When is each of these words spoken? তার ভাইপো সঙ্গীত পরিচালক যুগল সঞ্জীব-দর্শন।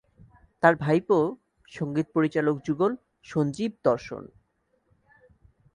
তার 0.63 0.73
ভাইপো 0.75 1.17
সঙ্গীত 1.71 2.07
পরিচালক 2.15 2.55
যুগল 2.65 2.91
সঞ্জীব-দর্শন। 3.25 4.23